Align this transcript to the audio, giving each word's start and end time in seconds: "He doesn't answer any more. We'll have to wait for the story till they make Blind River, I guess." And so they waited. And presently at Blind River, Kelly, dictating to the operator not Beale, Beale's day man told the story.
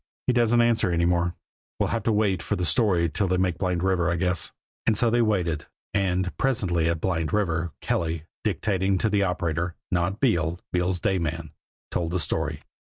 "He 0.25 0.33
doesn't 0.33 0.61
answer 0.63 0.89
any 0.89 1.05
more. 1.05 1.35
We'll 1.77 1.89
have 1.89 2.01
to 2.05 2.11
wait 2.11 2.41
for 2.41 2.55
the 2.55 2.65
story 2.65 3.07
till 3.07 3.27
they 3.27 3.37
make 3.37 3.59
Blind 3.59 3.83
River, 3.83 4.09
I 4.09 4.15
guess." 4.15 4.51
And 4.87 4.97
so 4.97 5.11
they 5.11 5.21
waited. 5.21 5.67
And 5.93 6.35
presently 6.39 6.89
at 6.89 6.99
Blind 6.99 7.31
River, 7.33 7.71
Kelly, 7.81 8.23
dictating 8.43 8.97
to 8.97 9.11
the 9.11 9.21
operator 9.21 9.75
not 9.91 10.19
Beale, 10.19 10.59
Beale's 10.73 10.99
day 10.99 11.19
man 11.19 11.51
told 11.91 12.09
the 12.13 12.19
story. 12.19 12.63